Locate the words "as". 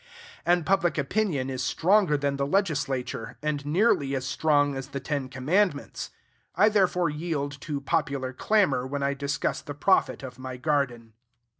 4.15-4.25, 4.75-4.87